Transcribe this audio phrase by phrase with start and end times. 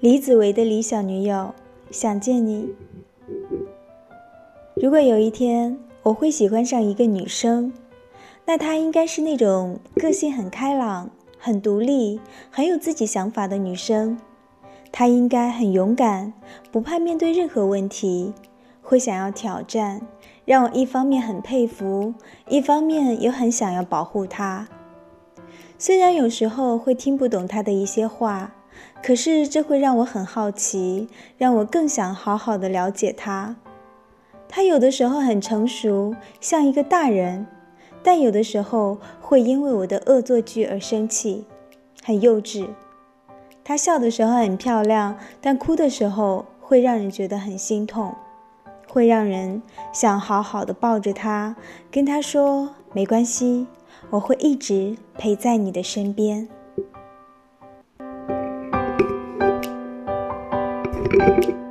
[0.00, 1.52] 李子维的理想女友，
[1.90, 2.68] 想见你。
[4.76, 7.72] 如果有一天我会喜欢上一个女生，
[8.44, 14.16] 那她应该是那种个性很开朗、很独立、很有自己想法的女生。
[14.92, 16.32] 她应该很勇敢，
[16.70, 18.32] 不怕面对任何问题，
[18.80, 20.00] 会想要挑战，
[20.44, 22.14] 让我一方面很佩服，
[22.48, 24.68] 一方面又很想要保护她。
[25.76, 28.54] 虽然有时候会听不懂他的一些话，
[29.02, 33.56] 可是这会让我很好奇，让我更想好好的了解他。
[34.48, 37.46] 他有的时候很成熟，像一个大人，
[38.02, 41.44] 但有的时候会因为我的恶作剧而生气，
[42.02, 42.68] 很幼稚。
[43.62, 48.14] 他笑的时候很漂亮，但哭的时候会让人觉得很心痛，
[48.88, 51.54] 会让人想好好的抱着他，
[51.90, 53.66] 跟他说没关系。
[54.10, 56.48] 我会一直陪在你的身边。
[61.10, 61.67] thank you